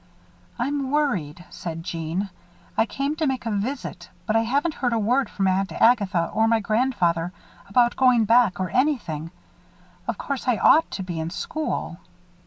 [0.57, 2.31] "I'm worried," said Jeanne.
[2.75, 6.25] "I came to make a visit, but I haven't heard a word from Aunt Agatha
[6.33, 7.31] or my grandfather
[7.69, 9.29] about going back, or anything.
[10.07, 11.99] Of course, I ought to be in school."